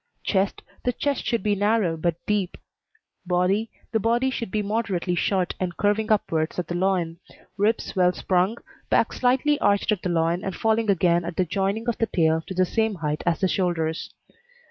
CHEST 0.23 0.63
The 0.83 0.93
chest 0.93 1.23
should 1.27 1.43
be 1.43 1.53
narrow 1.53 1.95
but 1.95 2.15
deep. 2.25 2.57
BODY 3.27 3.69
The 3.91 3.99
body 3.99 4.31
should 4.31 4.49
be 4.49 4.63
moderately 4.63 5.13
short 5.13 5.53
and 5.59 5.77
curving 5.77 6.11
upwards 6.11 6.57
at 6.57 6.67
the 6.69 6.73
loin; 6.73 7.17
ribs 7.55 7.95
well 7.95 8.11
sprung, 8.11 8.57
back 8.89 9.13
slightly 9.13 9.59
arched 9.59 9.91
at 9.91 10.01
the 10.01 10.09
loin 10.09 10.43
and 10.43 10.55
falling 10.55 10.89
again 10.89 11.23
at 11.23 11.35
the 11.35 11.45
joining 11.45 11.87
of 11.87 11.99
the 11.99 12.07
tail 12.07 12.41
to 12.47 12.55
the 12.55 12.65
same 12.65 12.95
height 12.95 13.21
as 13.27 13.41
the 13.41 13.47
shoulders. 13.47 14.11